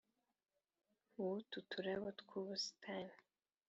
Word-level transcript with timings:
w' 1.17 1.23
utu 1.31 1.57
turabo 1.69 2.07
tw' 2.19 2.35
ubusitani 2.39 3.15